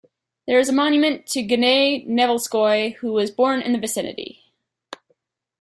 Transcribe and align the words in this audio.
There 0.47 0.57
is 0.57 0.67
a 0.67 0.73
monument 0.73 1.27
to 1.27 1.43
Gennady 1.45 2.07
Nevelskoy, 2.09 2.95
who 2.95 3.13
was 3.13 3.29
born 3.29 3.61
in 3.61 3.71
the 3.71 3.77
vicinity. 3.77 4.41